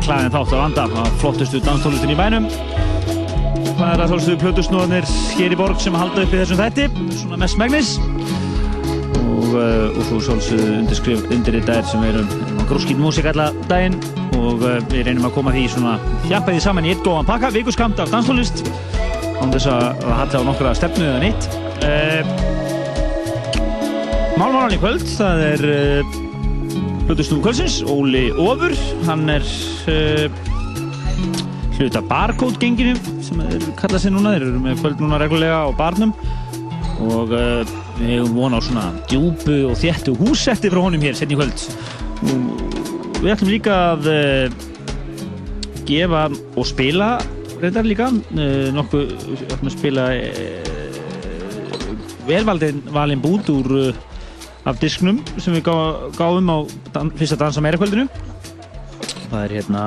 [0.00, 2.46] drekklaðin þátt á vanda á flottustu danstólustin í bænum.
[3.76, 6.84] Það er að þástuðu plötusnóðanir hér í borg sem halda upp í þessum þætti
[7.18, 7.90] svona mest megnis.
[9.20, 12.30] Og, uh, og svo svolsögðu undirskrif undirritaðir sem erum
[12.70, 13.98] grúskinn músík alla daginn.
[14.38, 15.98] Og uh, við reynum að koma því svona
[16.30, 18.64] hjappaði saman í eitt góðan pakka, vikuskamt af danslunist
[19.40, 21.42] án þess að halla á nokkra stefnu eða nýtt
[21.84, 22.22] uh,
[24.40, 25.66] Málmálan í kvöld það er
[27.04, 28.72] hlutusnúm kvöldsins, Óli Ófur
[29.04, 29.44] hann er
[31.78, 32.94] hluta barcode genginu
[33.24, 36.12] sem er kallað sér núna, þeir eru með kvöld núna reglulega á barnum.
[37.00, 37.70] Og við
[38.04, 41.64] hefum vonað á svona djúbu og þéttu húsetti frá honum hér setni kvöld.
[42.20, 44.46] Og við ætlum líka að uh,
[45.88, 47.14] gefa og spila
[47.60, 48.08] reyndar líka
[48.76, 49.10] nokkuð,
[49.52, 50.04] ætlum að spila
[52.28, 53.92] velvaldin valin bút úr
[54.68, 55.76] af disknum sem við gá,
[56.18, 56.58] gáðum á
[56.94, 58.09] dan, fyrsta dansa meira kvöldinu
[59.30, 59.84] það er hérna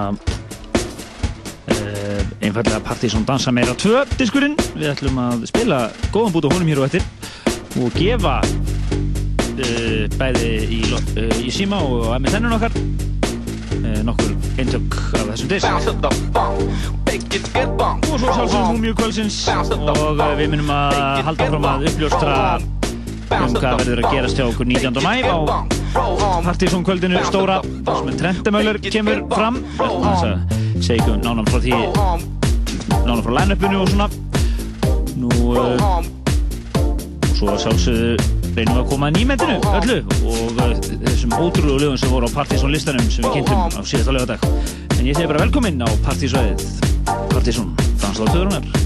[2.43, 5.79] einfallega Partizón dansa meira 2 diskurinn við ætlum að spila
[6.13, 7.03] góðan bút á honum hér og eftir
[7.81, 14.99] og gefa uh, bæði í, uh, í síma og á MSN-un okkar uh, nokkur eintök
[15.17, 15.67] af þessum disk
[18.13, 22.35] og svo sjálfsögum Múmiu kvöldsins og við minnum að halda fram að uppljóstra
[23.33, 25.01] um hvað verður að gerast hjá okkur 19.
[25.01, 29.61] mæ á Partizón kvöldinu stóra sem Trendemöller kemur fram.
[29.77, 31.73] Þess að segja nánan frá því
[33.03, 34.09] nánan frá line-upinu og svona.
[35.13, 35.29] Nú
[37.33, 39.97] svo sjálfsögðu reynum við að koma að nýmendinu öllu
[40.29, 40.75] og uh,
[41.07, 44.45] þessum ótrúlegu lögum sem voru á Partizón listanum sem við kynntum á síðasta lögadag
[44.99, 46.63] en ég segi bara velkominn á Partizóið
[47.33, 47.73] Partizón,
[48.03, 48.82] dansláðtöðurunar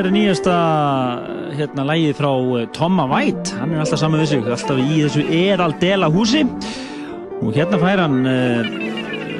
[0.00, 0.54] er nýjasta
[1.56, 3.56] hérna lægið frá eh, Toma White.
[3.58, 6.44] Hann er alltaf saman við sig, alltaf í þessu Eraldela húsi.
[7.40, 8.70] Og hérna fær hann uh,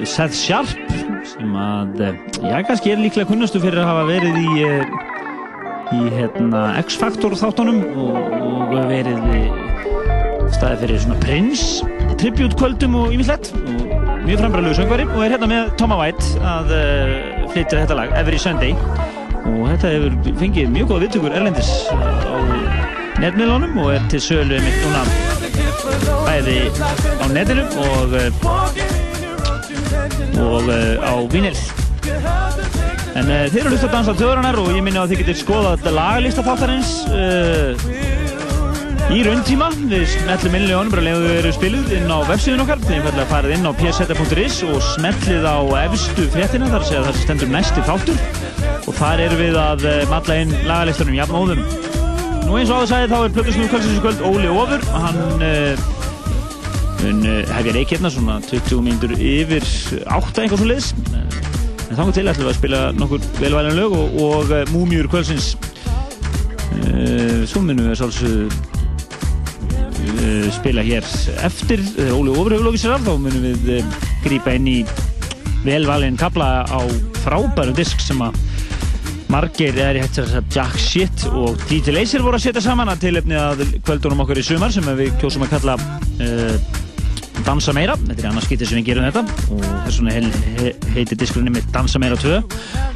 [0.08, 0.72] Seth Sharp
[1.28, 2.14] sem að, uh,
[2.48, 4.94] já kannski er líklega kunnastu fyrir að hafa verið í uh,
[5.90, 9.20] í hérna X-Factor þáttunum og, og verið
[10.54, 13.86] staðið fyrir svona Prince tribute kvöldum og ýmislegt og
[14.26, 15.06] mjög frambræðilegu söngvari.
[15.14, 17.14] Og er hérna með Toma White að uh,
[17.54, 18.76] flytja þetta lag Every Sunday
[19.44, 22.36] og þetta hefur fengið mjög góða viðtökur erlendis á
[23.20, 25.02] netmiðlunum og er til sölu mitt núna
[26.26, 26.58] bæði
[27.20, 28.30] á netinu og eh,
[30.40, 31.56] og eh, á vínil
[33.18, 35.88] en uh, þeir eru hlust að dansa töðurinnar og ég minna að þið getur skoðað
[35.96, 37.70] lagalista þáttarins uh,
[39.10, 39.70] í rauntíma.
[39.90, 42.84] Við smellum innlega ánum bara leiðum við eru spiluð inn á websíðun okkar.
[42.86, 47.84] Þið færlega farið inn á pseta.is og smellið á efstu fréttina þar sem stendur næsti
[47.88, 48.39] þáttur
[48.90, 51.60] og þar erum við að uh, matla inn lagalistunum jafn óðum.
[52.42, 55.74] Nú eins og áður sagði þá er Plötusnúr kvöldsins kvöld Óli Ófur hann uh,
[57.54, 59.64] hefja reik hérna svona 20 mínútur yfir
[60.10, 60.90] 8 eitthvað svo leiðis
[61.90, 65.52] en þannig til ætlum við að spila nokkur velvæðan lög og, og uh, múmjur kvöldsins.
[66.80, 68.50] Uh, svo munum við svolsög
[70.10, 71.06] uh, spila hér
[71.46, 71.86] eftir.
[71.94, 74.78] Þegar Óli Ófur hefur lókið sér af þá munum við grípa inn í
[75.62, 76.80] velvalinn kabla á
[77.22, 78.49] frábærum disk sem að
[79.30, 83.04] margir er í hægt að Jack Shit og DJ Laser voru að setja saman að
[83.06, 86.78] tilefni að kvöldunum okkur í sumar sem við kjósum að kalla uh,
[87.40, 89.22] Dansa meira, þetta er annars skýttið sem við gerum þetta
[89.54, 92.34] og þess vegna he, heitir diskurinn með Dansa meira 2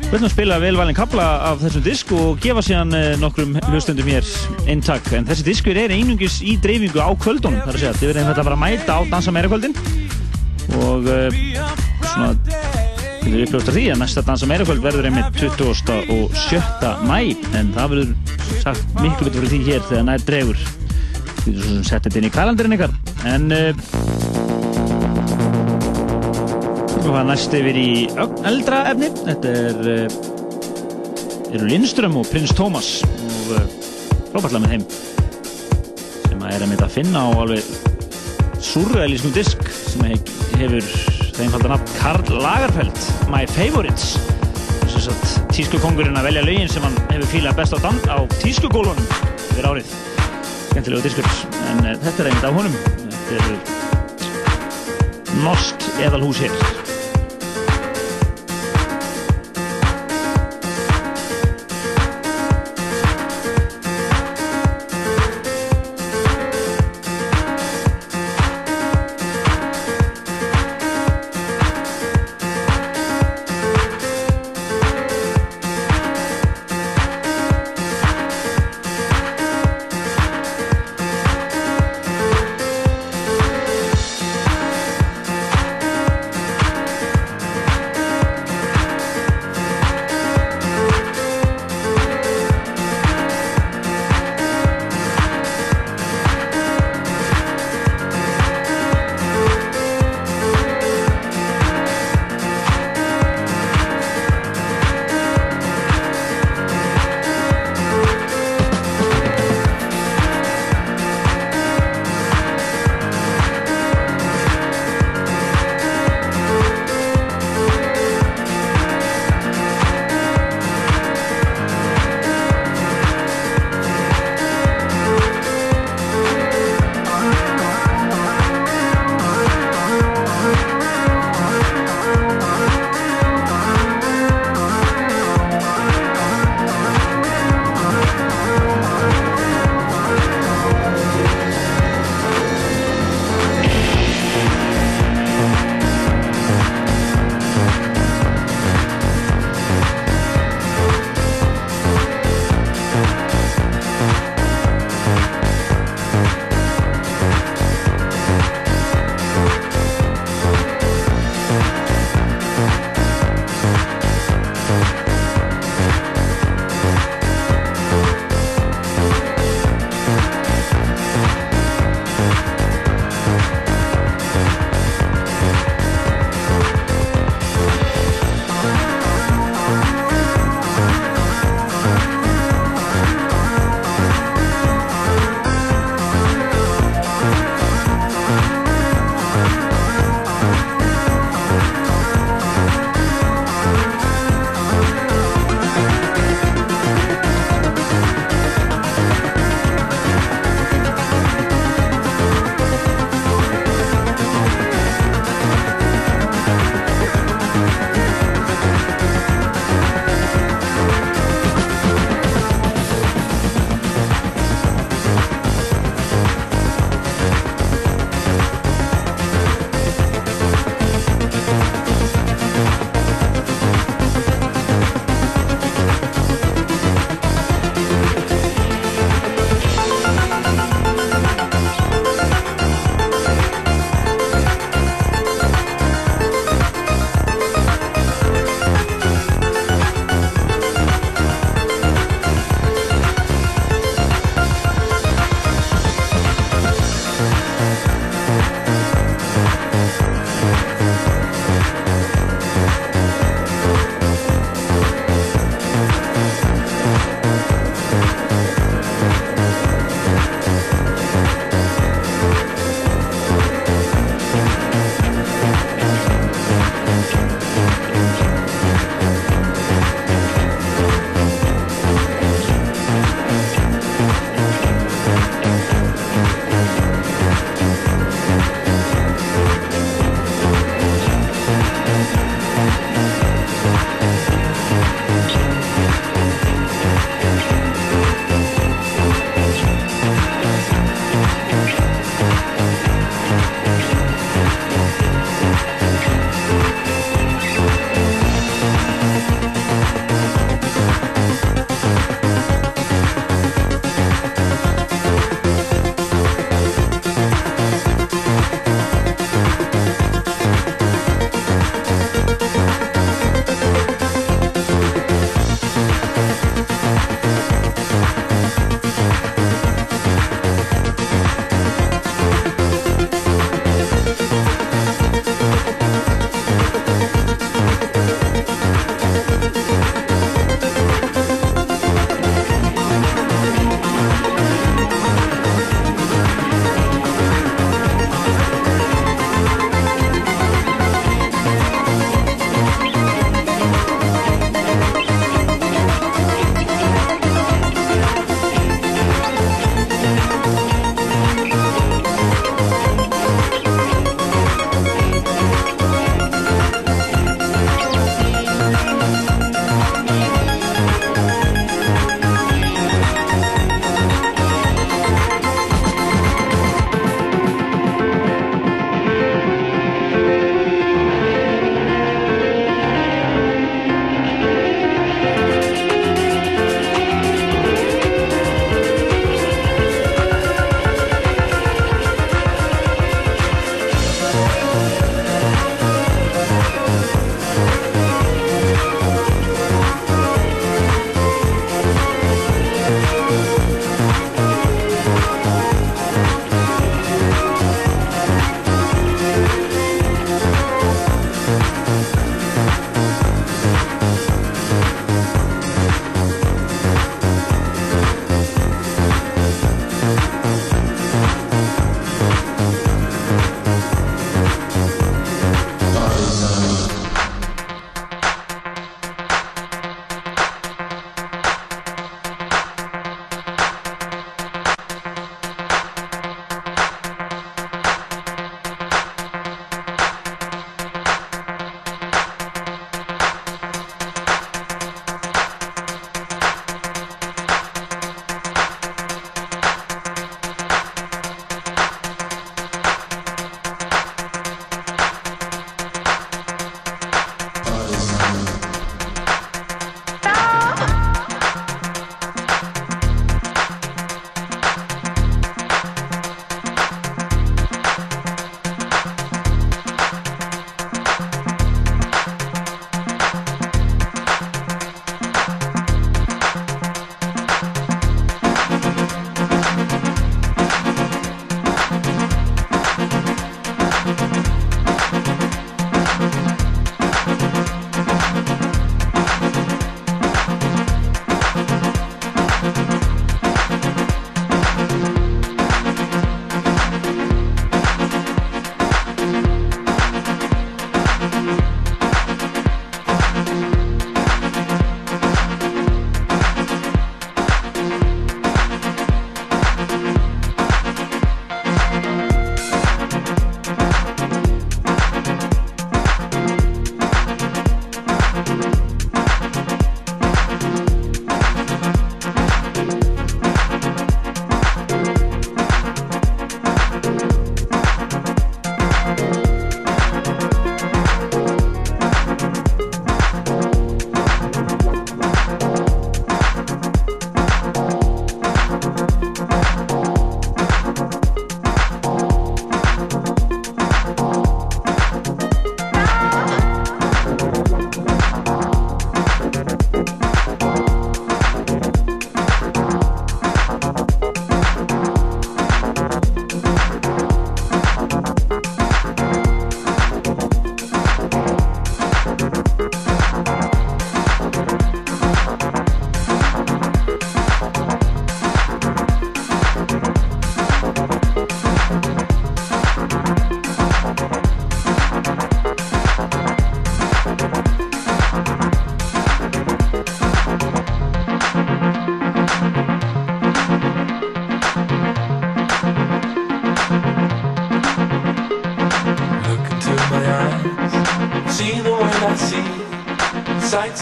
[0.05, 4.11] Við ætlum að spila velvalinn kabla af þessum disk og gefa síðan uh, nokkrum hlustundum
[4.13, 4.29] hér
[4.71, 5.09] eintak.
[5.17, 8.47] En þessi diskur er einungis í dreifingu á kvöldunum þar að segja, þið verðum þetta
[8.51, 9.75] bara að mæta á Dansa meira kvöldin
[10.83, 11.43] og uh,
[12.13, 12.64] svona
[13.25, 15.95] Við erum upplöfst af því að næsta dansa meira kvöld verður einmitt 20.
[16.13, 16.61] og 7.
[17.09, 17.19] mæ
[17.57, 18.11] en það verður
[18.61, 20.61] sagt miklu betur fyrir því hér þegar nær dregur
[21.45, 22.93] við erum svo sem setja þetta inn í kalendarinn ykkar
[23.31, 23.73] en uh,
[26.99, 27.89] það var næst yfir í
[28.49, 30.21] eldra efni þetta er uh,
[31.55, 33.67] eru Lindström og Prins Tómas og uh,
[34.35, 34.87] frábærtlega með þeim
[36.29, 37.75] sem að er að mynda að finna á alveg
[38.65, 40.09] surrealískum disk sem
[40.61, 42.99] hefur það einfalda nafn Karl Lagerfeld
[43.33, 44.15] My Favorites.
[44.85, 45.19] Þess að
[45.57, 49.09] tískukongurinn að velja lögin sem hann hefur fílað best á, á tískugólunum
[49.51, 49.89] yfir árið.
[50.71, 51.27] Skemmtilegu diskur.
[51.73, 52.75] En uh, þetta er einmitt á honum.
[53.27, 53.47] Þetta er
[55.43, 56.84] Nost eðalhús hér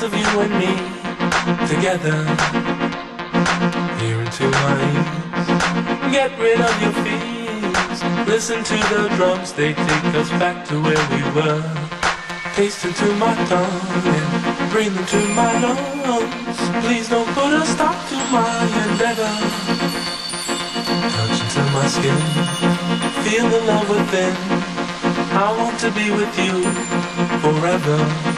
[0.02, 0.74] of you and me
[1.68, 2.16] together.
[4.00, 8.02] Here into my ears, get rid of your fears.
[8.26, 11.62] Listen to the drums, they take us back to where we were.
[12.54, 13.80] Taste into my tongue
[14.16, 16.58] and breathe into my lungs.
[16.84, 18.58] Please don't put a stop to my
[18.90, 19.34] endeavor.
[21.14, 22.18] Touch into my skin,
[23.22, 24.34] feel the love within.
[25.34, 26.64] I want to be with you
[27.38, 28.31] forever.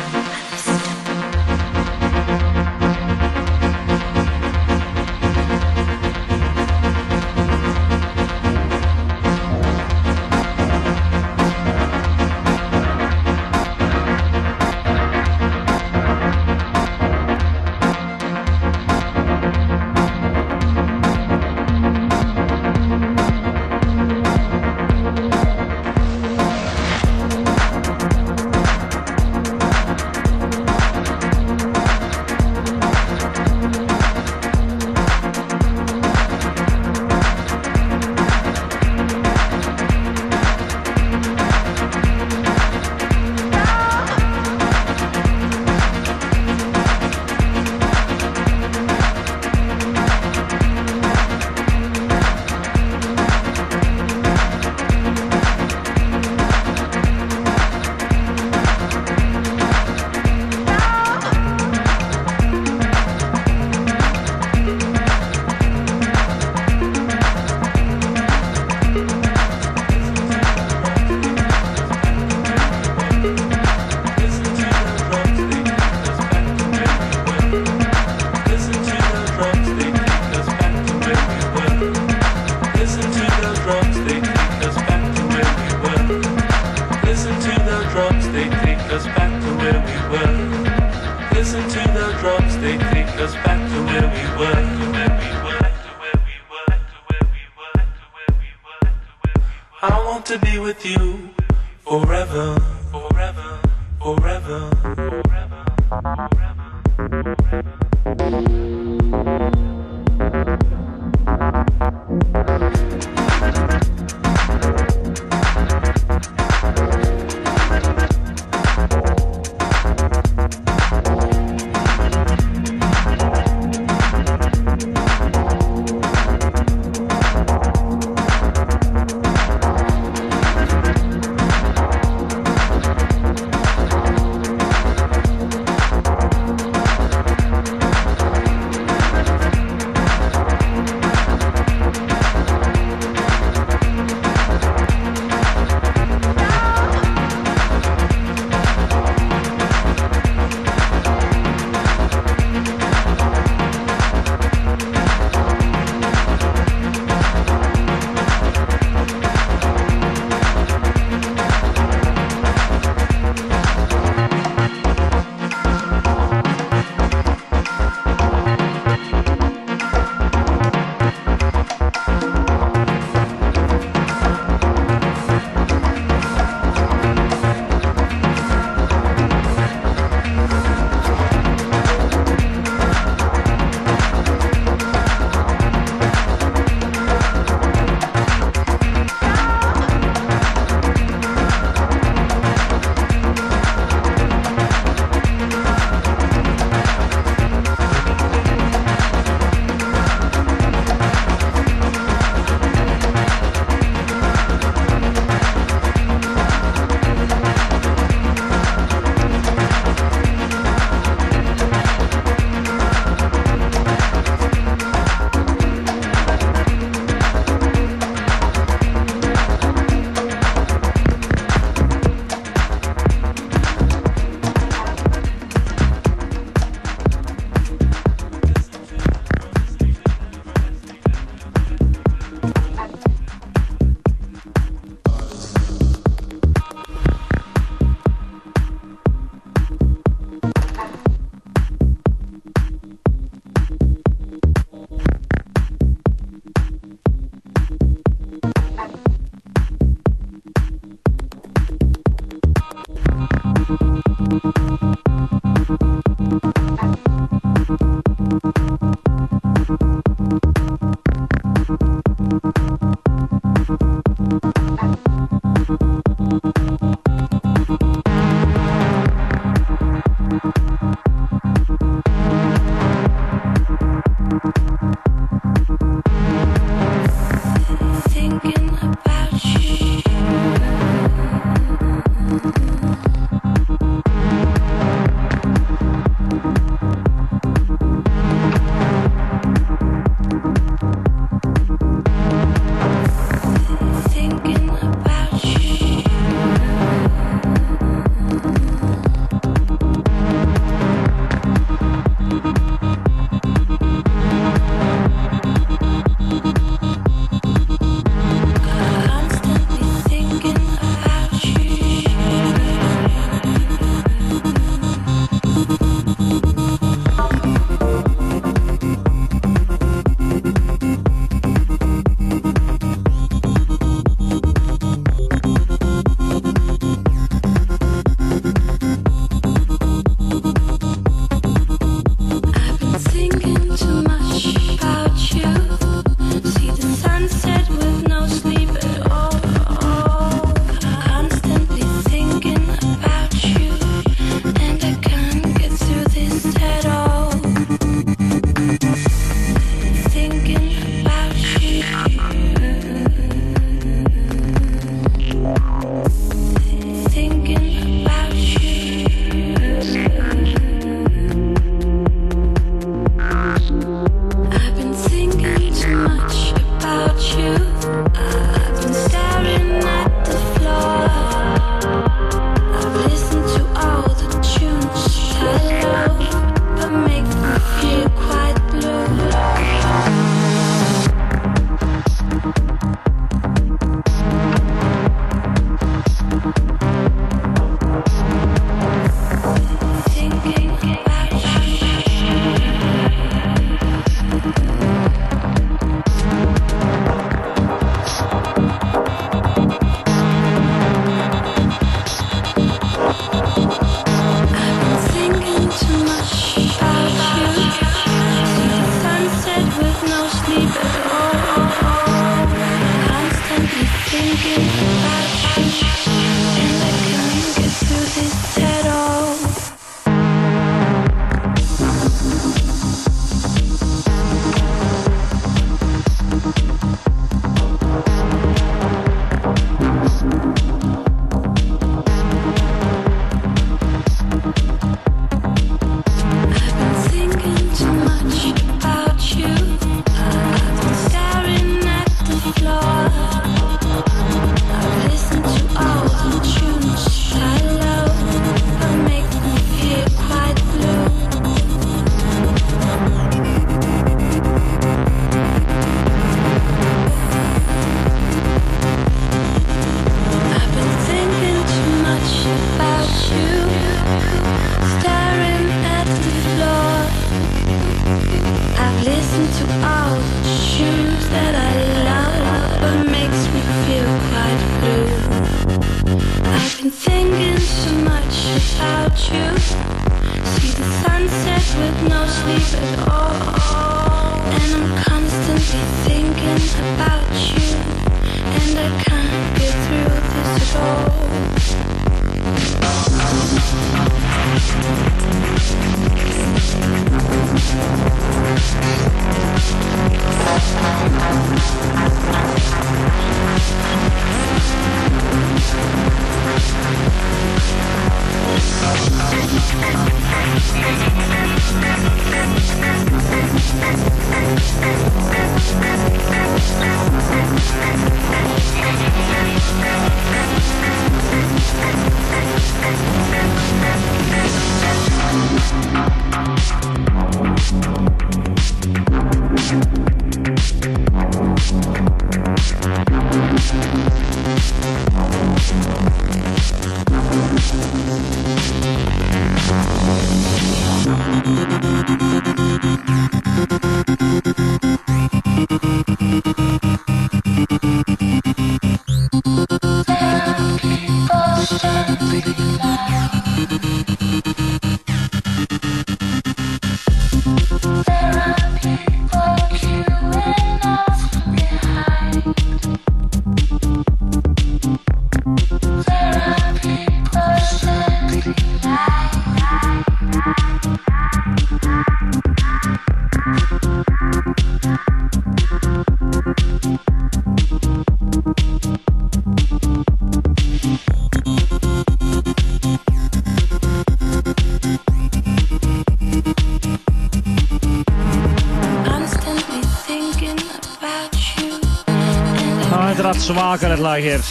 [593.34, 594.42] Það allt svakarlega lag hér.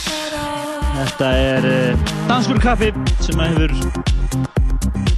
[0.93, 2.89] Þetta er uh, danskur kaffi
[3.23, 3.71] sem hefur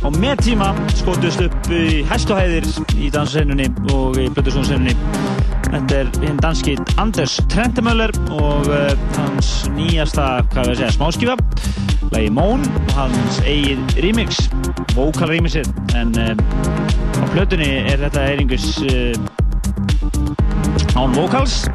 [0.05, 2.67] á með tíma skotust upp í hæstuhæðir
[3.01, 4.93] í dansennunni og í blöðursónsennunni.
[5.71, 11.35] Þetta er hinn danski Anders Trentemöller og uh, hans nýjasta, hvað við segja, smáskifa,
[12.11, 12.61] lagi Món
[12.93, 14.45] hans eigið remix,
[14.93, 16.37] vokal remixið, en uh,
[17.17, 18.29] á plötunni er þetta
[18.93, 19.17] uh,
[21.01, 21.65] án vokals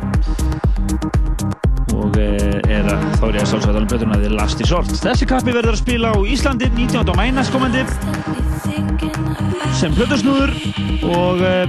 [3.40, 4.90] er ég að sjálfsagt alveg blöðuna The Last Resort.
[5.00, 7.12] Þessi kappi verður að spila á Íslandi 19.
[7.16, 7.84] mæ næstkomandi
[8.66, 10.50] Thinking about sem blöðursnúður
[11.08, 11.64] og, eh,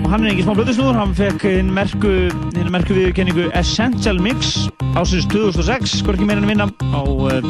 [0.00, 2.14] og hann er ekki smá blöðursnúður, hann fekk hinn merku,
[2.56, 7.44] hinn merku viðurkenningu Essential Mix ásins 2006, skor ekki meira en vinna á uh,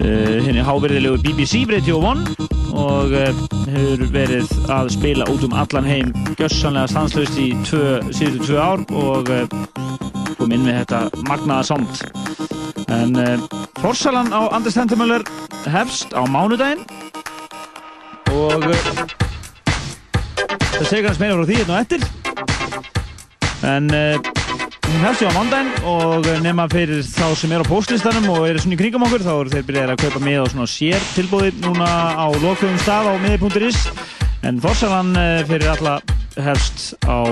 [0.00, 2.24] uh, henni háverðilegu BBC Radio 1
[2.72, 8.62] og uh, hefur verið að spila út um allan heim gjössanlega stanslaust í síðustu tvö
[8.62, 9.36] ár og
[10.52, 10.98] kom inn með þetta
[11.28, 12.00] magnaða sound.
[12.92, 13.40] En uh,
[13.80, 15.24] forsalan á Anders Tendemöller
[15.72, 16.82] hefst á mánudaginn.
[18.32, 18.90] Og uh,
[20.76, 22.04] það segir kannski meira frá því hérna á eftir.
[23.64, 24.20] En uh,
[24.90, 28.60] hún hefst ég á mánudaginn og nema fyrir þá sem er á postlistanum og eru
[28.60, 31.54] svona í kringum okkur þá eru þeir byrjaðir að kaupa með á svona sér tilbúði
[31.64, 33.86] núna á lokfjöfum stað á miði.is
[34.44, 35.14] en forsalan
[35.48, 36.00] fyrir alla
[36.36, 37.24] hefst á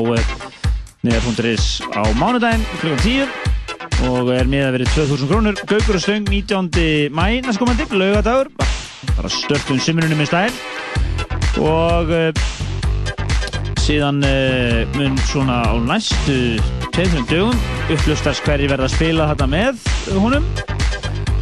[1.06, 3.00] miði.is á mánudaginn klukkan
[4.00, 5.60] 10 og er miða verið 2000 krónur.
[5.68, 7.12] Gaukur og Stöng 19.
[7.14, 8.52] mæ næstkomandi, laugadagur
[9.16, 10.52] bara störtum simmuninu með stæl
[11.60, 12.28] og uh,
[13.80, 16.60] síðan uh, mun svona á næstu
[16.94, 17.56] tveim dögum
[17.92, 20.46] upplustast hverji verða að spila þarna með honum.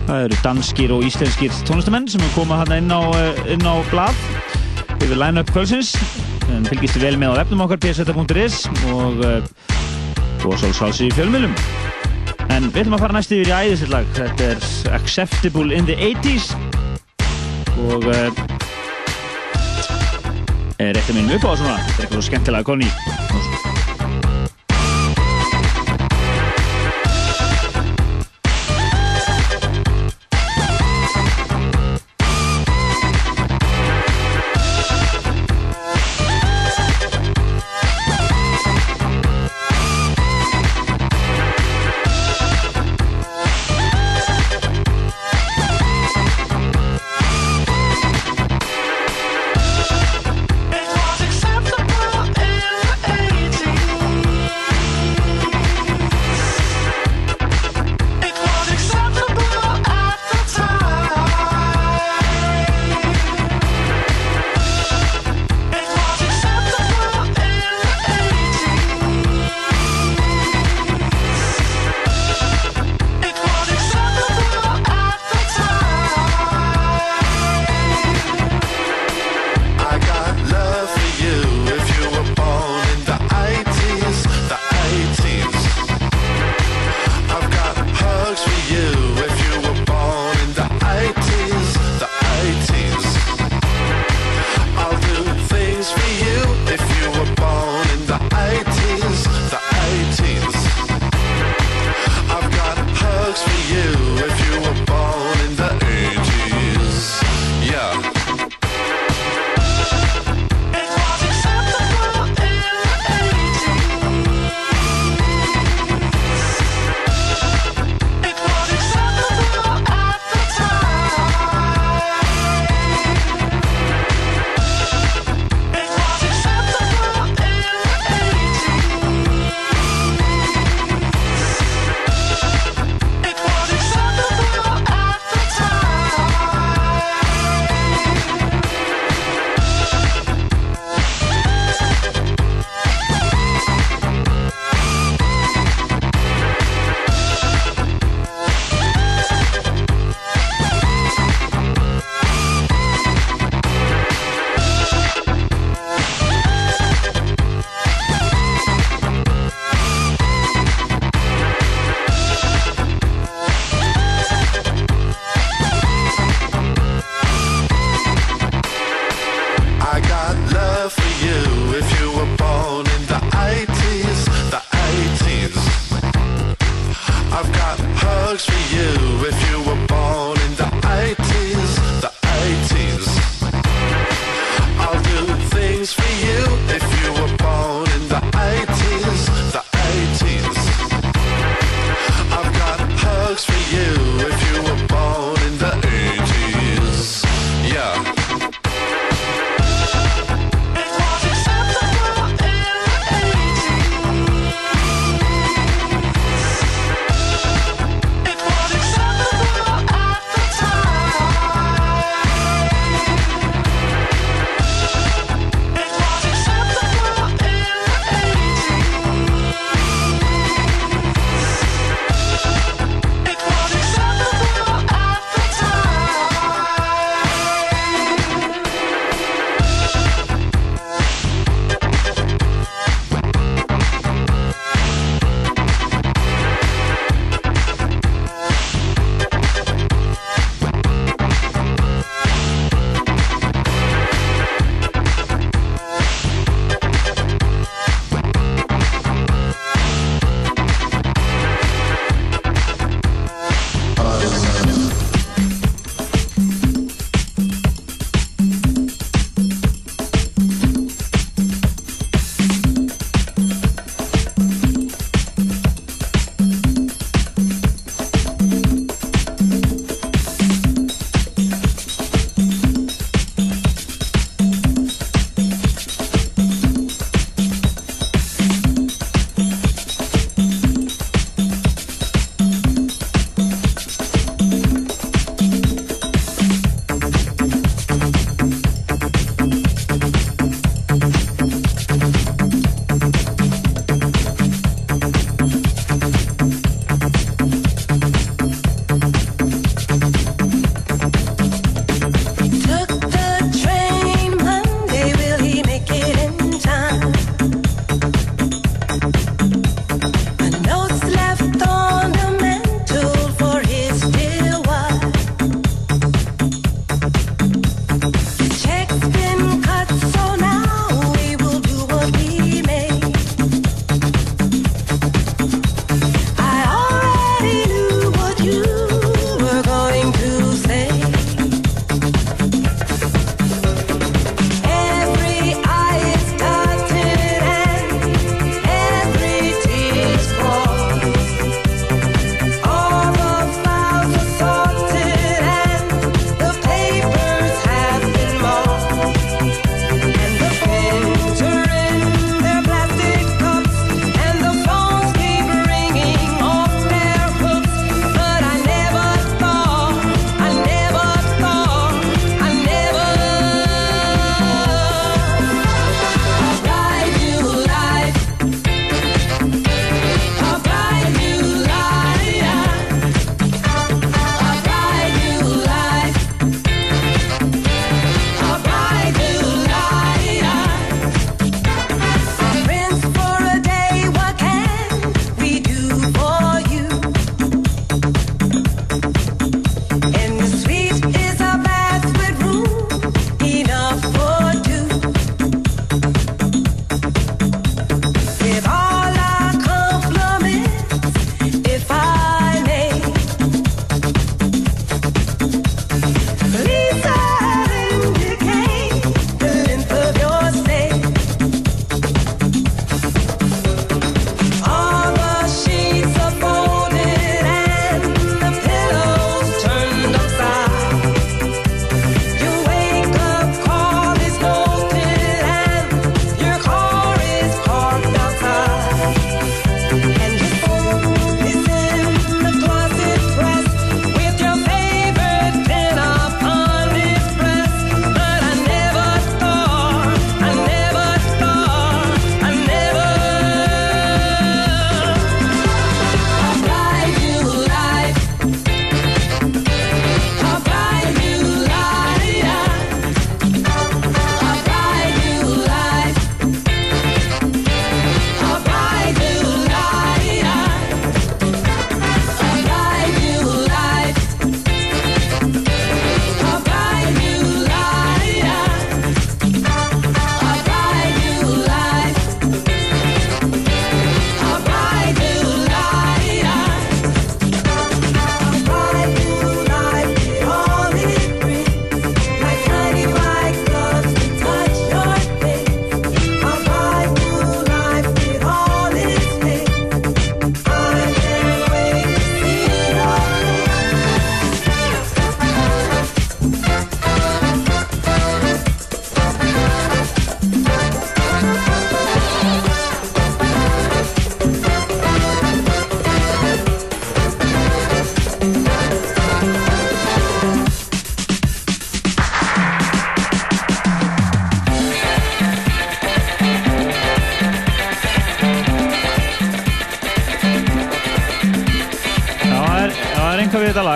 [0.08, 3.02] Það eru danskir og íslenskir tónlistamenn sem er komað þarna inn á,
[3.54, 4.26] inn á blad
[4.98, 5.94] yfir line-up kvöldsins.
[5.96, 6.17] en
[6.70, 9.22] fylgist vel með á vefnum okkar pseta.is og
[10.46, 11.54] og svolsals í fjölmjölum
[12.48, 14.08] En við ætlum að fara næst yfir í æðisillag.
[14.16, 16.48] Þetta er Acceptable in the 80s
[17.84, 18.28] og uh,
[20.80, 21.78] er eitt af mínum upp á svona.
[21.84, 22.88] Þetta er eitthvað skemmtilega konni.
[22.88, 23.67] It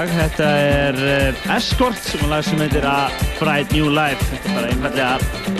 [0.02, 0.12] lag.
[0.18, 4.24] Þetta er uh, Escort, er lag sem heitir A Bright New Life.
[4.30, 5.10] Þetta er bara einfallega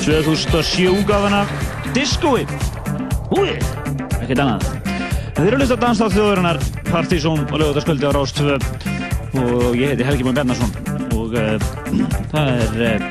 [0.03, 1.43] 2007 útgáfana
[1.95, 2.47] Discoi.
[3.33, 3.55] Húi,
[4.21, 4.67] ekkert annað.
[5.37, 8.57] Þeir eru að hlusta á Danstátt þjóðurinnar, Partizón og lögutaskvöldi á Rás 2
[9.43, 10.75] og ég heiti Helgi Már Bjarnarsson
[11.17, 11.57] og uh,
[12.33, 13.07] það er uh,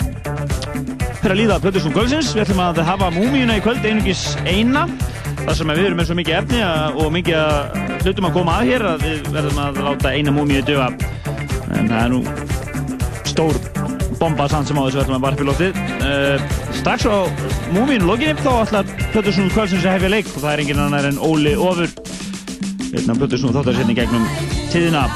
[1.21, 2.33] fyrir að líða Plötusnum Kvöldsins.
[2.35, 4.85] Við ætlum að hafa múmíuna í kvöld einungis eina
[5.41, 6.61] þar sem við erum með svo mikið efni
[7.01, 10.91] og mikið hlutum að koma að hér að við verðum að láta eina múmíu döga
[10.91, 11.00] en
[11.91, 12.21] það er nú
[13.31, 13.57] stór
[14.19, 16.45] bomba sann sem á þessu verðum að varpa í lóttið uh,
[16.77, 17.17] strax á
[17.73, 21.19] múmínu lokinni þá ætlar Plötusnum Kvöldsins að hefja leik og það er engin annar en
[21.25, 21.89] Óli Ofur.
[22.91, 24.27] Hérna Plötusnum þáttarsetning gegnum
[24.71, 25.07] tíðina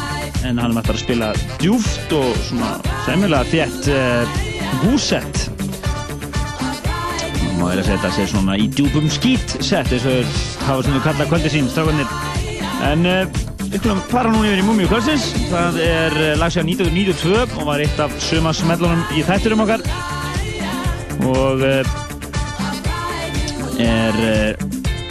[0.45, 4.39] en hann er mættar að spila djúft og svona sæmilega þétt uh,
[4.85, 5.45] húsett
[7.55, 11.03] má ég að segja þetta sé svona í djúbum skít sett eins og hafa svona
[11.05, 12.09] kalla kvöldi sín strákanir
[12.89, 13.44] en uh,
[13.75, 15.25] við skulum fara núna yfir í Múmiu kvöldsins.
[15.49, 19.83] Það er uh, lag sér 1992 og var eitt af sumasmellunum í þætturum okkar.
[21.27, 21.83] Og uh,
[23.83, 24.15] er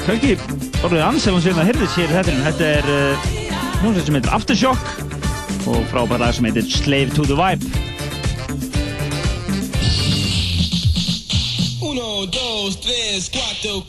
[0.06, 0.38] kannski
[0.80, 2.88] orðið ansefum sem það heyrðis hér í þætturum þetta er
[3.82, 7.68] hljómsveit sem heitir Aftershock og frábært lag sem heitir Slave to the Vibe.
[11.84, 13.82] Uno, dos, tres, cuatro.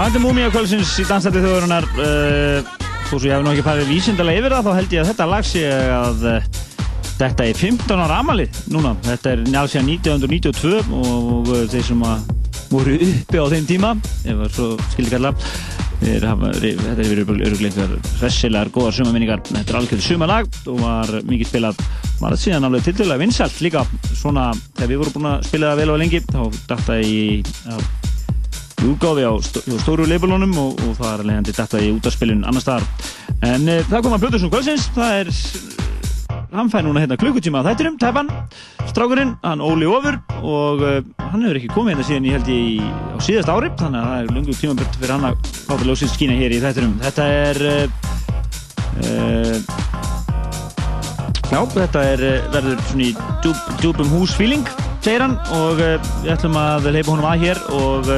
[0.00, 2.68] Það er múmíu kvöldsins í dansætti þjóðurinnar uh,
[3.10, 5.26] Þó svo ég hef nú ekki farið vísindalega yfir það þá held ég að þetta
[5.28, 6.46] lag sé að uh,
[7.18, 8.94] þetta er 15 ára amali núna.
[9.04, 12.32] Þetta er alls síðan 1992 og uh, þeir sem að
[12.72, 15.36] voru uppi á þeim tíma ef það svo skildi kalla.
[16.00, 21.52] Hafa, þetta er verið örugleikar hressilegar, góðar sumaminningar Þetta er algjörðu sumalag og var mikið
[21.52, 21.82] spilað
[22.22, 23.84] var það síðan alveg til dæla vinsalt líka.
[24.16, 24.48] Svona
[24.78, 27.90] þegar við vorum búin að spila það vel og lengi þá datta ég í að
[28.86, 29.32] útgáfi á
[29.82, 32.86] stóru leifbólunum og, og það er leiðandi þetta í útaspilun annar staðar.
[33.44, 35.30] En e, það kom að Blöðursson Kvölsins, það er,
[36.54, 38.30] hann fær núna hérna klukkutíma að þættinum, teppan,
[38.90, 42.60] strákurinn, hann Óli Ofur og e, hann hefur ekki komið hérna síðan ég held ég
[42.88, 46.14] á síðast ári, þannig að það er lungu tímaböld fyrir hann að fá til ljósins
[46.16, 46.94] skína hér í þættinum.
[47.04, 47.56] Þetta er,
[49.00, 49.10] e,
[51.50, 53.12] já, þetta er, verður svona í
[53.44, 54.64] djúb, djúbum hús feeling,
[55.04, 58.14] segir hann og við ætlum að leipa honum að hér og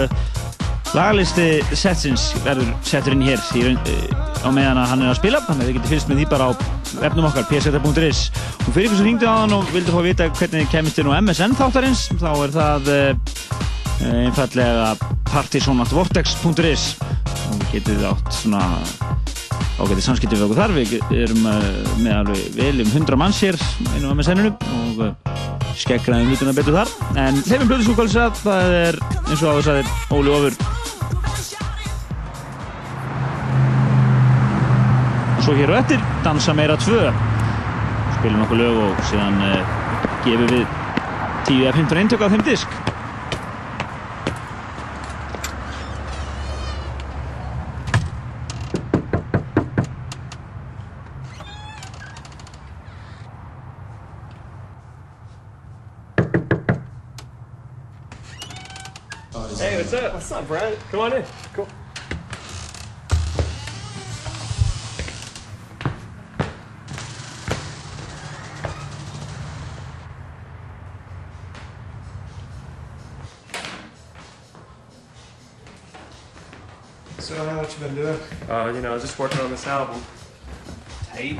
[0.93, 3.62] Lagalisti setsins verður settur inn hér í,
[4.45, 5.40] á meðan að hann er að spila.
[5.47, 6.51] Þannig að þið getur fyrst með því bara á
[7.09, 8.20] efnum okkar pseta.is
[8.66, 11.09] og fyrir ykkur sem hringdi á hann og vildi fá að vita hvernig kemist inn
[11.09, 12.03] á MSN þáttarins.
[12.20, 13.32] Þá er það uh,
[14.09, 14.92] einfallega
[15.30, 16.84] partysonatvortex.is
[17.53, 18.62] og getum átt svona
[19.80, 20.74] ágætið samskipti við okkur þar.
[20.76, 20.92] Við
[21.22, 21.64] erum uh,
[22.03, 23.59] með alveg vel um 100 manns hér
[23.96, 25.34] inn á MSN-inu og uh,
[25.78, 26.92] skeggræðum hlutuna betur þar.
[27.20, 30.59] En hlifum blöðisúkvælsa það er eins og áður sæðir Óli Ofur.
[35.32, 37.03] Og svo hér og eftir dansa meira 2
[38.18, 39.76] spilum nokkuð lög og síðan uh,
[40.26, 40.66] gefum við
[41.48, 42.91] 10-15 eintök á þeim disk
[60.23, 60.49] what's up?
[60.49, 60.77] What's up, Brian?
[60.91, 61.25] Come on in.
[61.53, 61.68] Cool.
[77.18, 78.20] So how much you been doing?
[78.49, 80.01] Uh, you know, just working on this album.
[81.12, 81.39] Tape.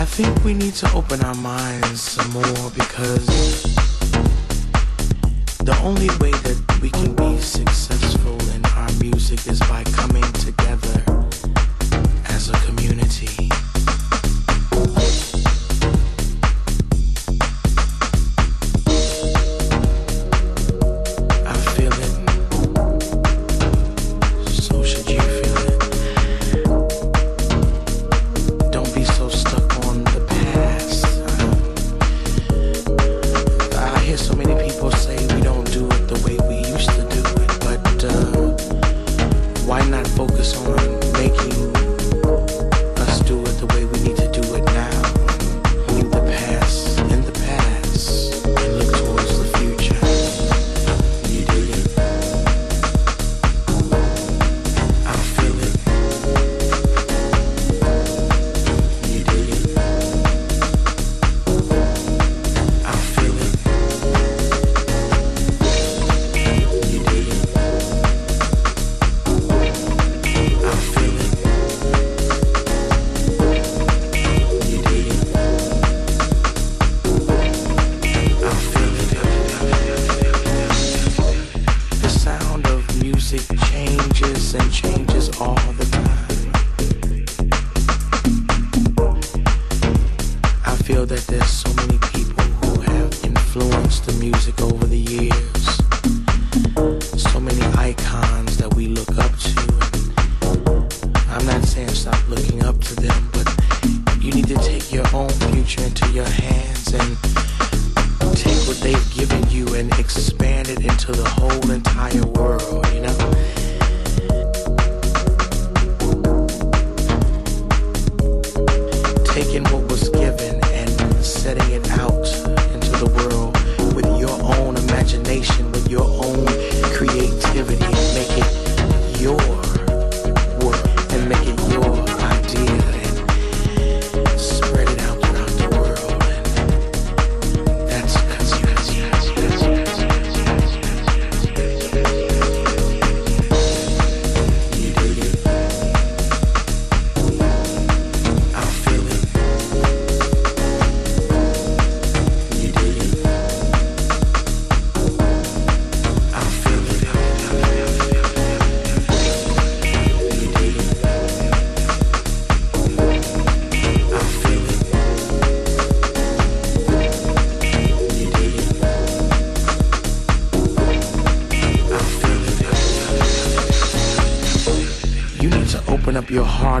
[0.00, 3.26] I think we need to open our minds some more because
[5.58, 11.04] the only way that we can be successful in our music is by coming together
[12.30, 13.50] as a community.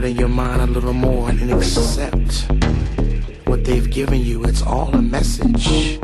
[0.02, 2.50] In your mind a little more and accept
[3.44, 4.44] what they've given you.
[4.44, 6.00] It's all a message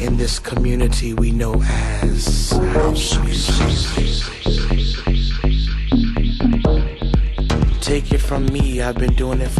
[0.00, 3.54] in this community we know as house music.
[7.82, 9.59] Take it from me, I've been doing it for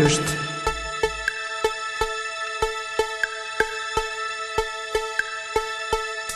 [0.00, 0.40] danstónlist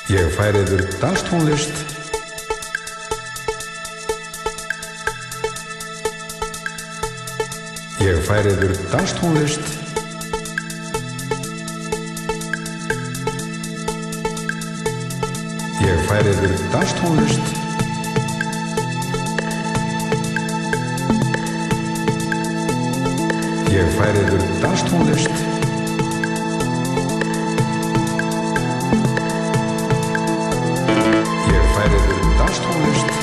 [0.09, 1.73] Ég færi yfir danstónlist.
[8.05, 9.61] Ég færi yfir danstónlist.
[15.81, 17.64] Ég færi yfir danstónlist
[23.74, 25.30] Ég færi yfir danstónlist
[31.55, 33.14] Ég færi yfir danstónlist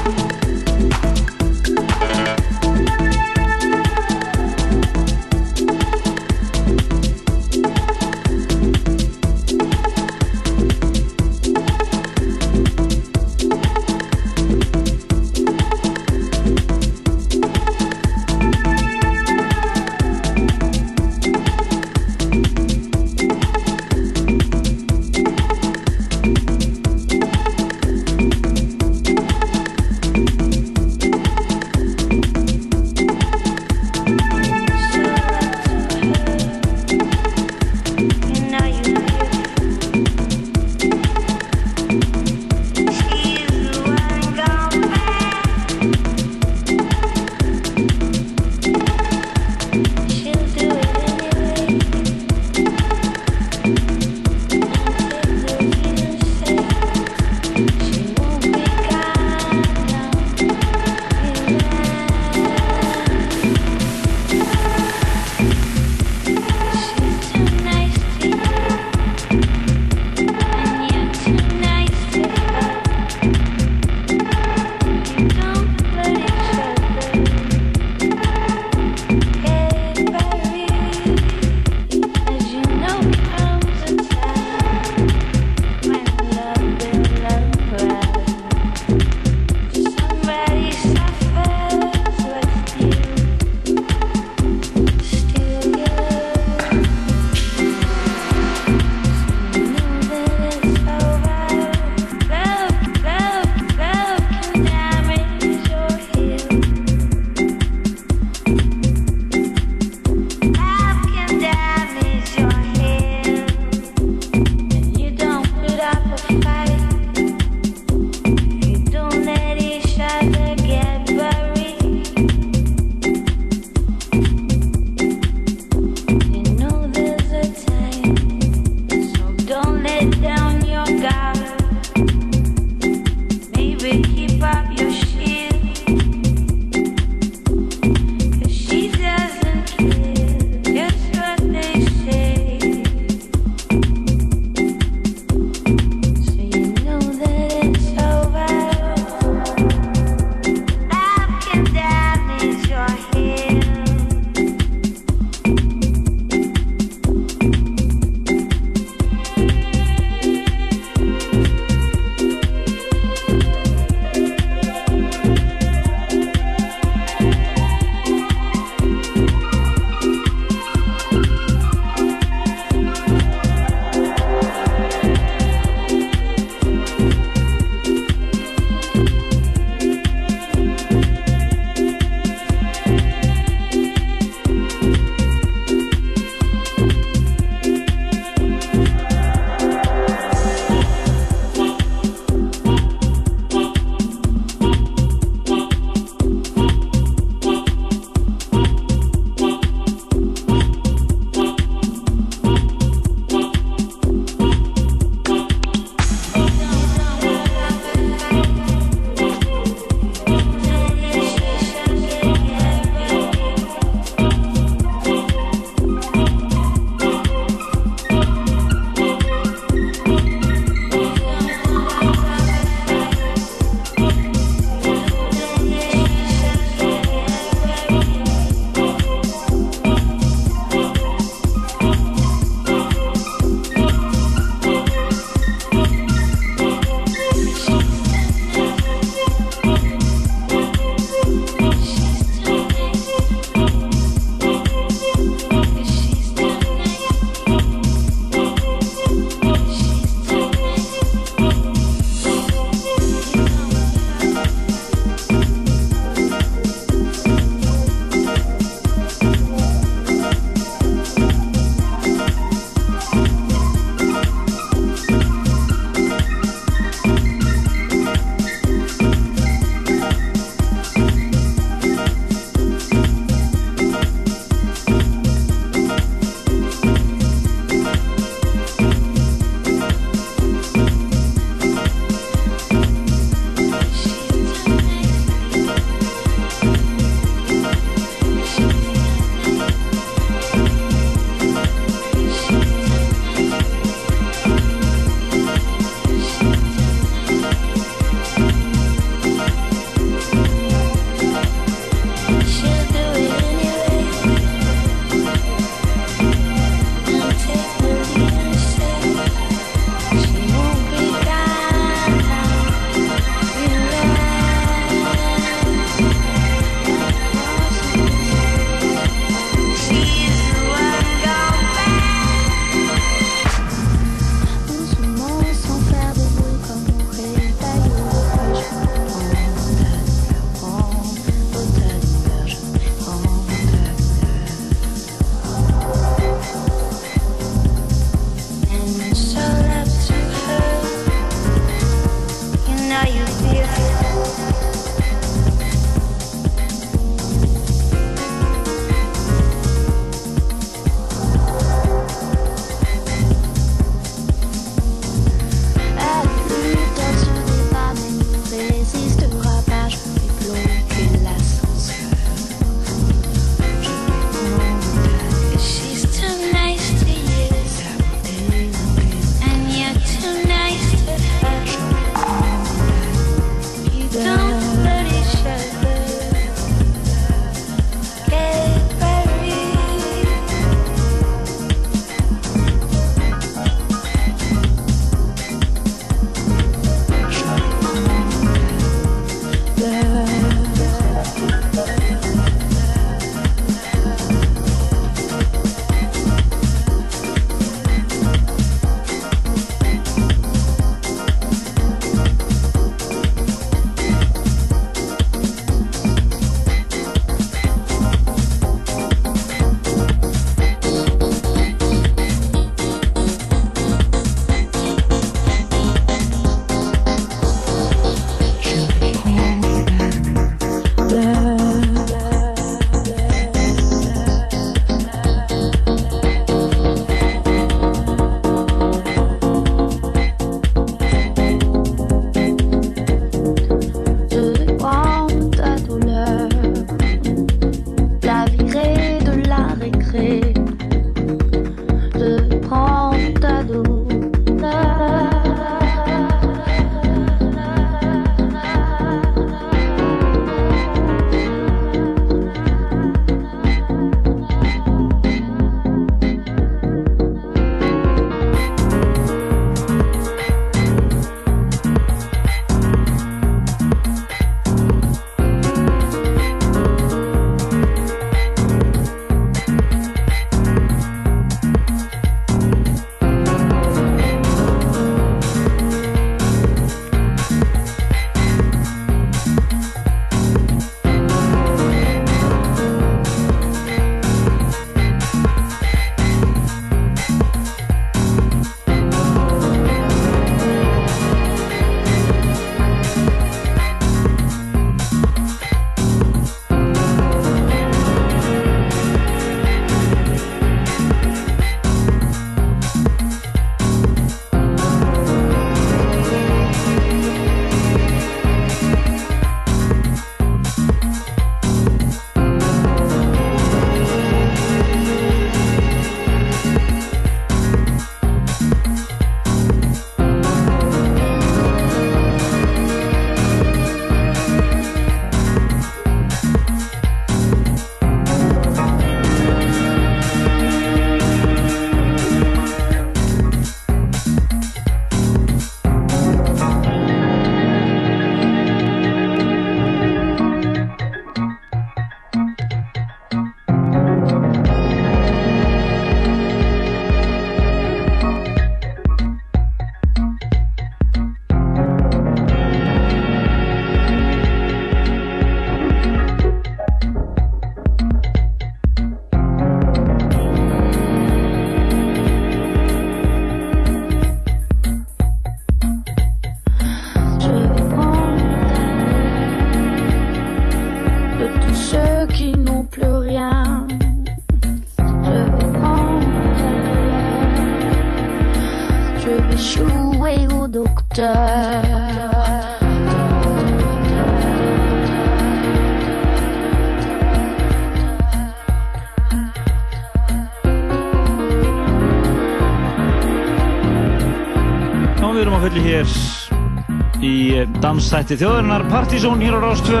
[597.80, 600.00] í eh, dansþætti þjóðurinnar Partizón hér á Rástvö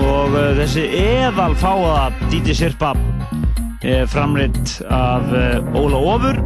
[0.00, 2.94] og uh, þessi eðal fáa DJ Sirpa
[3.84, 6.40] er framreitt af uh, Óla Ofur.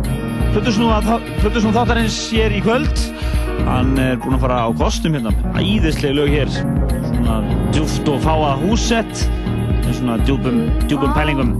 [0.54, 3.04] Plutusnú þáttarins hér í kvöld.
[3.68, 5.34] Hann er búinn að fara á kostum hérna.
[5.54, 6.50] Æðislega lög hér.
[7.12, 7.38] Svona
[7.70, 9.26] djúft og fáa húsett
[9.84, 11.54] með svona djúpum, djúpum pælingum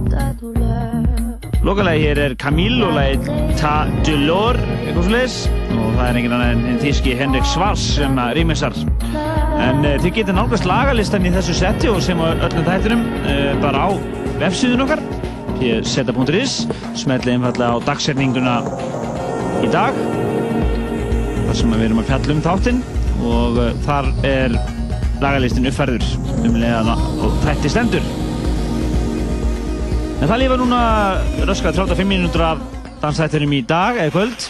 [1.65, 3.17] Lokalagi hér er Camille og lagi
[3.57, 5.37] Ta Delor eitthvað sliðis
[5.73, 10.11] og það er engin annan en, þíski Henrik Svars sem að rýmisar en uh, þið
[10.19, 13.89] getur nálgast lagalistan í þessu setti og sem á öllum þættinum uh, bara á
[14.43, 15.01] websíðun okkar
[15.57, 16.53] pseta.is
[17.01, 18.55] smetlið einfallega á dagsetninguna
[19.65, 19.97] í dag
[21.47, 22.83] þar sem við erum að fjalla um þáttinn.
[23.25, 24.59] Og uh, þar er
[25.23, 26.05] lagalistin uppfærður
[26.43, 28.14] um leiðana og þætti stendur
[30.15, 30.81] En það lífa núna
[31.43, 32.61] röskað 35 mínútur af
[33.01, 34.45] dansættinum í dag eða kvöld.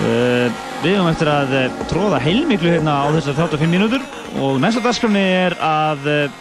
[0.00, 0.46] Uh,
[0.80, 4.04] við höfum eftir að uh, tróða heilmiklu hérna á þessar 35 mínútur
[4.40, 6.38] og næsta dagskrafni er að uh,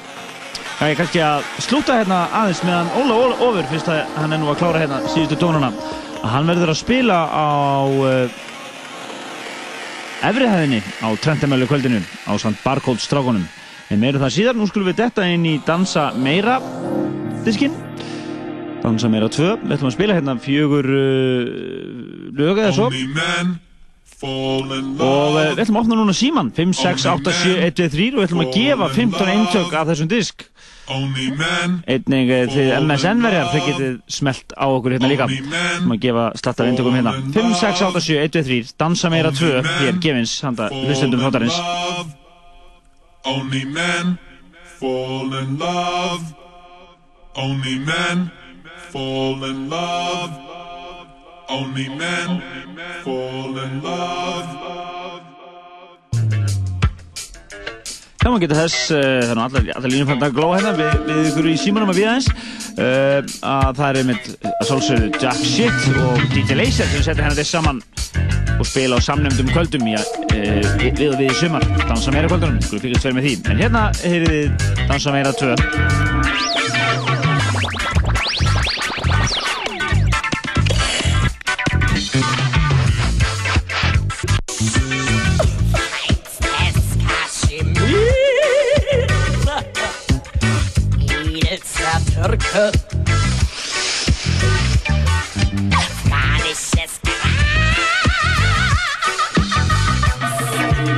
[0.80, 4.62] kannski að slúta hérna aðeins meðan Óla Óla Ófur fyrst að hann er nú að
[4.62, 5.74] klára hérna síðustu tónuna
[6.24, 7.50] hann verður að spila á
[10.30, 12.56] efrihæðinni á Trentamölu kvöldinu á St.
[12.64, 13.44] Barcode strákunum
[13.90, 16.62] en meiru það síðar, nú skulum við detta inn í Dansa Meira
[17.44, 17.89] diskinn
[18.84, 21.50] Dansa Meira 2 við ætlum að spila hérna fjögur uh,
[22.38, 22.88] lög eða svo.
[24.20, 28.08] Og uh, við ætlum að opna núna síman 5, 6, 8, 7, 1, 2, 3
[28.14, 30.48] og við ætlum að gefa 15 eintök af þessum disk.
[30.90, 35.30] Einnig uh, þið MSN-verjar þið getið smelt á okkur hérna líka.
[35.30, 37.16] Við ætlum að gefa slatt af eintökum hérna.
[37.36, 39.54] 5, 6, 8, 7, 1, 2, 3 Dansa Meira 2
[39.84, 41.62] hér gefins handa hlustendum þáttarins.
[43.28, 44.18] Only men
[44.80, 46.36] fall in love.
[47.36, 48.30] Only men
[48.92, 50.32] fall in love.
[51.50, 52.42] Only men
[53.04, 54.60] fall in love.
[58.20, 60.74] Já, maður getur þess, uh, það er nú allar, línum fann að glóa hérna.
[60.76, 62.28] Við, við ykkur í símanum að við aðeins.
[62.80, 67.40] Uh, að það er einmitt að svolsögðu Jack Shit og DJ Laser sem setja hérna
[67.40, 67.82] þess saman
[68.60, 71.66] og spila á samnefndum kvöldum í, uh, við og við í sumar.
[71.86, 73.36] Dansa meira kvöldunum, skulum fylgjast verið með því.
[73.56, 76.49] En hérna heyrið þið Dansa meira 2
[92.22, 92.72] Türke.
[95.72, 97.00] Afghanisches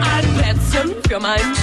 [0.01, 1.60] Ein Plätzchen für mein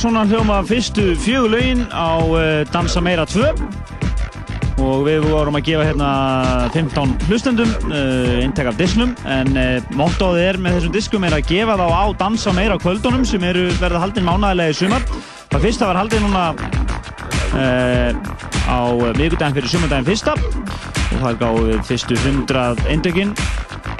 [0.00, 3.50] svona hljóma fyrstu fjögur lögin á uh, Dansa Meira 2
[4.80, 6.10] og við vorum að gefa hérna
[6.72, 11.50] 15 hlustendum uh, eintek af disknum en uh, mottóðið er með þessum diskum er að
[11.50, 15.04] gefa þá á Dansa Meira kvöldunum sem eru verða haldinn mánæðilega í sumar.
[15.52, 16.44] Það fyrsta var haldinn núna
[17.60, 18.10] uh,
[18.72, 18.80] á
[19.18, 20.38] vikudaginn fyrir sumardaginn fyrsta.
[21.10, 23.36] Og það gáði við fyrstu 100 eindökinn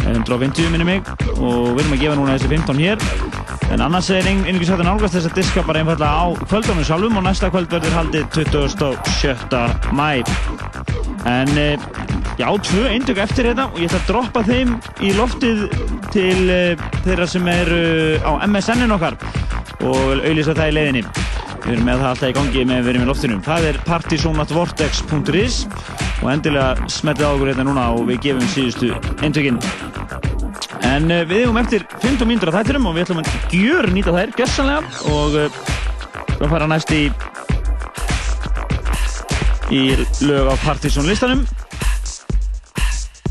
[0.07, 1.13] 150 minni mig.
[1.37, 3.20] Og við erum að gefa núna þessi 15 hér
[3.71, 7.19] en annars er einhvers hægt að nálgast þess að diska bara einfallega á kvöldunum sjálfum
[7.21, 9.61] og næsta kvöld verður haldið 27.
[9.95, 10.23] mæ
[11.31, 11.79] en eh,
[12.41, 14.73] já, tvö eindök eftir þetta og ég ætla að droppa þeim
[15.05, 15.67] í loftið
[16.15, 17.83] til uh, þeirra sem eru
[18.25, 19.19] á MSN-in okkar
[19.85, 21.05] og auðvisa það í leiðinni.
[21.61, 25.61] Við erum með það alltaf í gangi með erum í loftinum það er partysonatvortex.is
[26.21, 29.61] og endilega smettið á okkur hérna núna og við gefum síðustu eintökinn
[30.91, 34.15] En uh, við hefum eftir 15 mínútur af þættinum og við ætlum að gjör nýta
[34.17, 35.61] þær, gessanlega og uh,
[36.41, 37.03] við fara næst í
[39.71, 39.83] í
[40.27, 41.45] lög á Partiðsson listanum.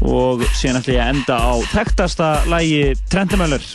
[0.07, 3.65] Og síðan ætlum ég að enda á þekktasta lægi Trendemöller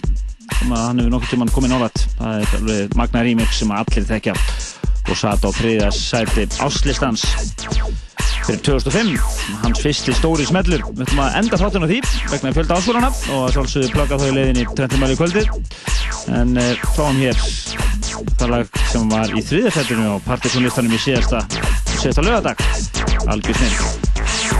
[0.54, 4.08] sem að hann hefur nokkur tíman komið nálat það er alveg Magna Remix sem allir
[4.08, 4.38] þekkja.
[5.04, 7.26] Og satt á þriðja sæti áslistans
[8.46, 9.14] fyrir 2005
[9.62, 10.84] hans fyrsti stóri smellur.
[10.92, 12.00] Við ætlum að enda þáttun á því
[12.32, 15.52] vegna fjölda ásvörana og sjálfsögðu plaka þá í leiðinni 30 mæli kvöldið.
[16.34, 17.40] En uh, fáum hér
[18.38, 21.44] það lag sem var í þriðarsættinu á partysónlistanum í síðasta
[21.96, 22.66] síðasta lögadag
[23.32, 24.53] algjör snill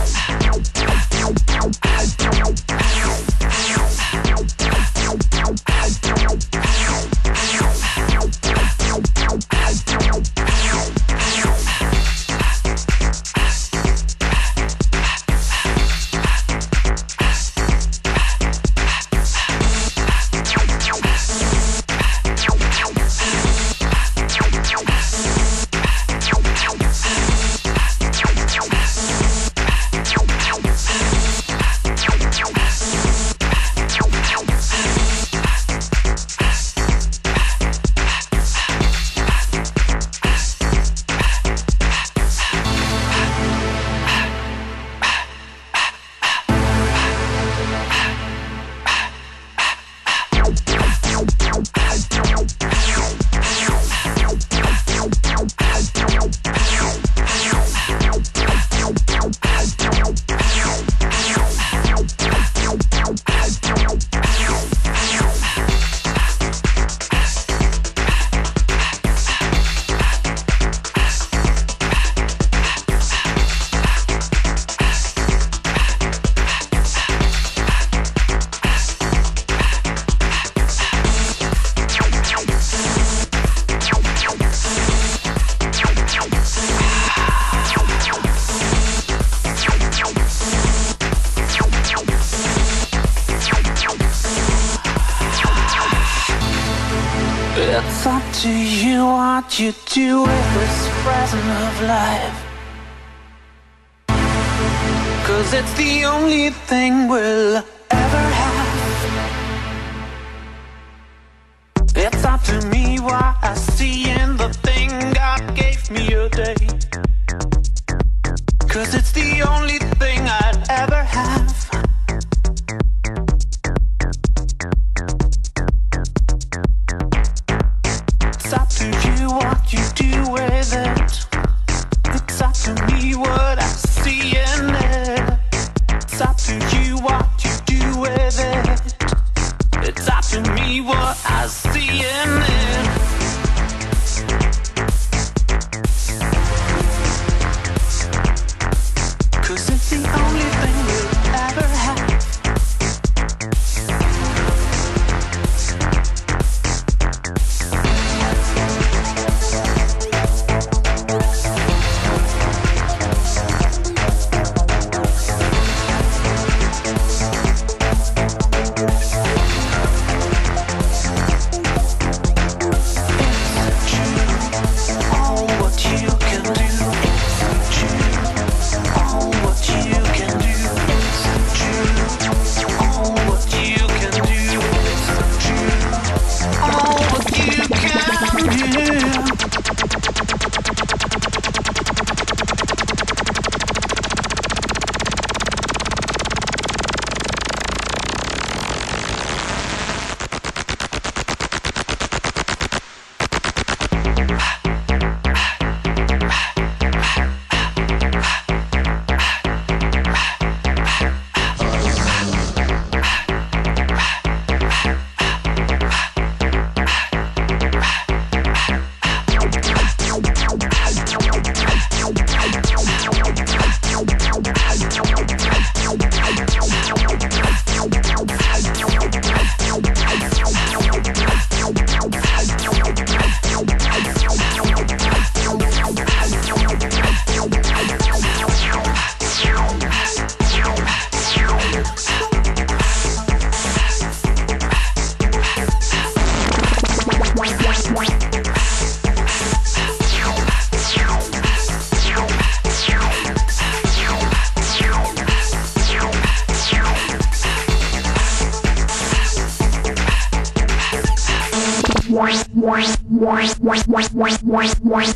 [263.95, 265.14] Wash, wash, wash, wash.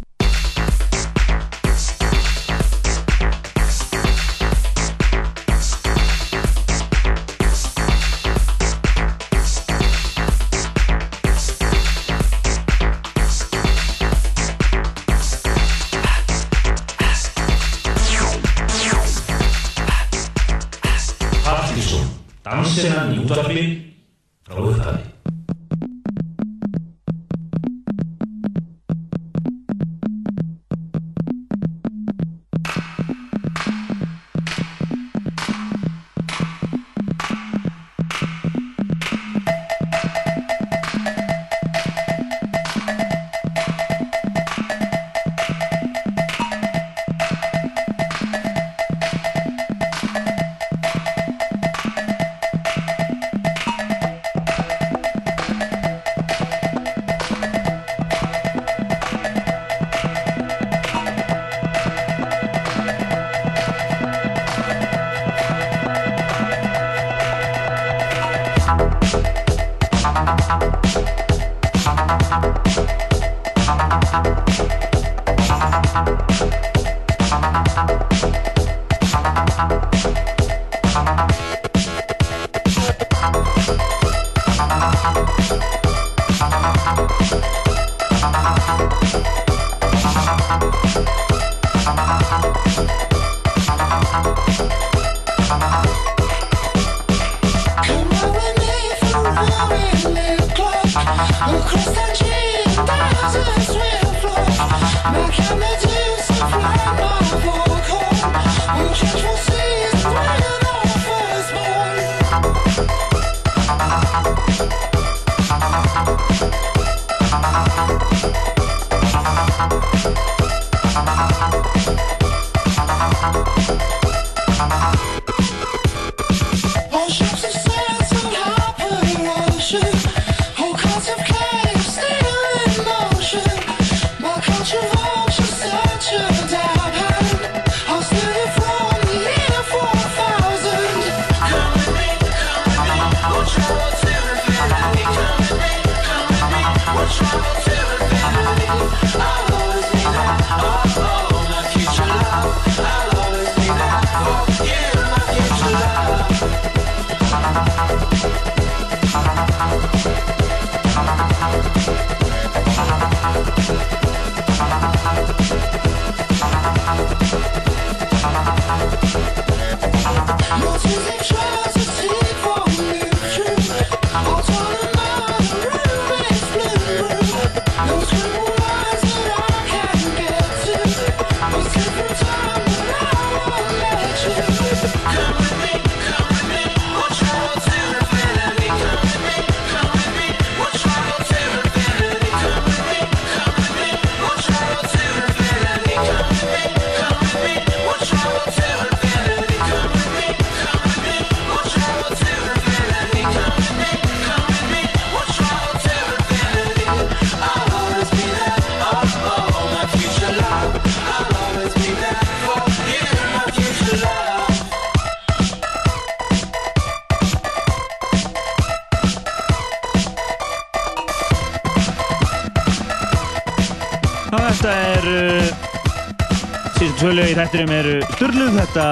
[227.29, 228.83] Í þættinum eru sturluð þetta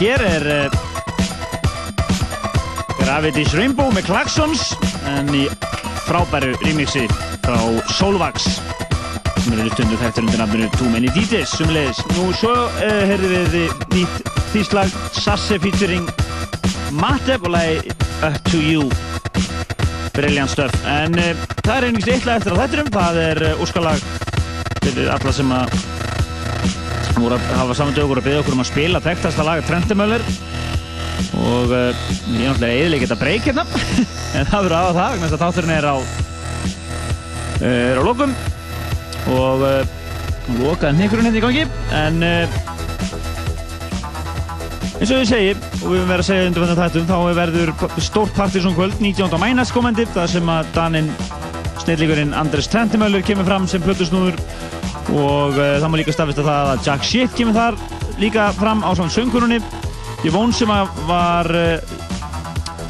[0.00, 0.76] hér er uh,
[2.98, 4.72] Gravity's Rainbow með Klaxons
[5.10, 5.44] en í
[6.08, 7.04] frábæru remixi
[7.44, 7.60] frá
[7.94, 8.48] Solvax
[9.44, 12.02] sem eru stundu þættur undir nafninu Too Many Details sumleðis.
[12.16, 16.10] Nú svo uh, heyrðum við nýtt þýslag Sasse featuring
[16.98, 17.94] Mateb og lagi
[18.26, 18.88] Up To You
[20.16, 24.06] Brilliant stuff en uh, það er einhvers eitthvað eftir á þættinum það er uh, úrskalag
[24.82, 26.01] fyrir alla sem að
[27.16, 30.24] voru að hafa saman dögur að byggja okkur um að spila þekktasta lag Trentemöller
[31.42, 33.64] og uh, ég er náttúrulega eðileg geta breyk hérna.
[34.38, 36.06] En það verður aða það vegna þess að þátturinn er á uh,
[37.68, 38.36] er á lokum.
[39.32, 39.82] Og uh,
[40.58, 41.66] lokaði hnikurinn hérna í gangi.
[41.98, 42.60] En uh,
[45.02, 47.72] eins og ég segi og við verið að segja undir þetta þættum þá verður
[48.06, 49.38] stórt partysón kvöld 19.
[49.42, 51.10] mænas komandi þar sem að Daninn
[51.82, 54.38] snillíkurinn Andres Trentemöller kemur fram sem plötusnúður
[55.10, 57.78] og uh, það má líka staðfesta það að Jack Shit kemur þar
[58.22, 59.58] líka fram á saman söngurunni
[60.22, 62.02] ég von sem að var uh,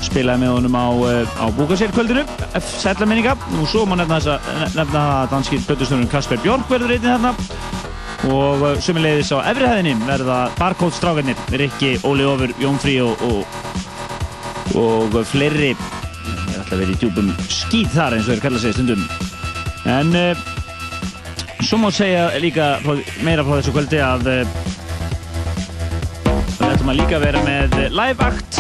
[0.03, 2.25] spilaði með honum á, uh, á búkasérkvöldinu
[2.61, 3.37] sætla minninga.
[3.61, 7.35] Og svo má nefna, þessa, nefna að danski plötusnúðurinn Kasper Björk verður einnig þarna.
[8.33, 15.17] Og sömulegðis á efrihæðinni verða Barcode strákarnir Rikki, Óli Ofur, Jón Frí og, og, og
[15.27, 15.73] fleiri.
[15.73, 19.03] Ég ætla að vera í djúpum skýt þar eins og þeir kalla sig stundum.
[19.91, 20.15] En
[21.73, 22.65] svo má segja líka
[23.25, 24.41] meira frá þessu kvöldi að uh,
[26.59, 28.59] við ætlum að líka vera með live act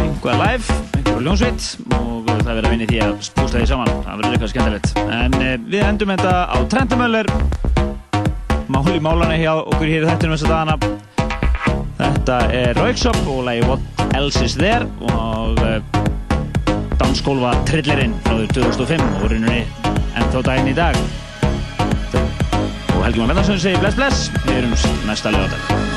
[0.00, 1.66] einhvað live, einhverjum ljónsveit
[1.98, 3.90] og það verður að vinni því að spústa því saman.
[4.06, 4.88] Það verður eitthvað skemmtilegt.
[5.04, 7.28] En uh, við endum þetta á Trentamöller
[8.72, 10.78] mál í málana hjá okkur hér í þættinum þess að dana
[11.98, 15.84] þetta er Rauksop og lagi What Else Is There og uh,
[16.96, 19.60] danskólfa Trillerinn frá því 2005 og rauninni
[20.16, 20.96] ennþá daginn í dag
[22.96, 24.30] og Helgi Már Vendarsson segir bless bless.
[24.46, 25.91] Við erum næsta lögadag